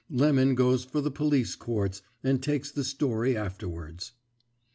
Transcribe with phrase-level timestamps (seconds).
[0.09, 4.13] Lemon goes for the police courts, and takes the story afterwards.